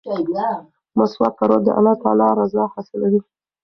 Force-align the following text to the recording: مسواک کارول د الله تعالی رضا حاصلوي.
مسواک 0.97 1.33
کارول 1.39 1.61
د 1.63 1.69
الله 1.77 1.95
تعالی 2.03 2.27
رضا 2.39 2.63
حاصلوي. 2.73 3.21